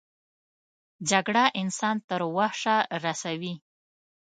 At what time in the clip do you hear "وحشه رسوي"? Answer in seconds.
2.35-3.53